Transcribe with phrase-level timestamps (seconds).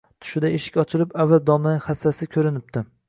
[0.25, 2.85] Tushida eshik ochilib, avval domlaning hassasi ko‘rinibdi.